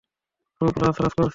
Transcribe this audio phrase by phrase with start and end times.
[0.61, 1.29] খুব রাজ রাজ করছিস?